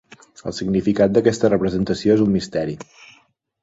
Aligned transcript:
El 0.51 0.55
significat 0.59 1.13
d'aquesta 1.17 1.53
representació 1.55 2.19
és 2.19 2.27
un 2.29 2.37
misteri. 2.41 2.79